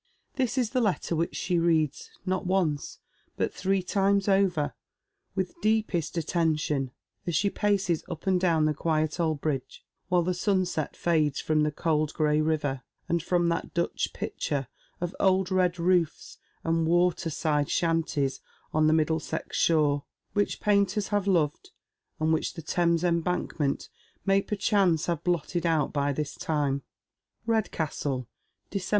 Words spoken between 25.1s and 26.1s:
blotted out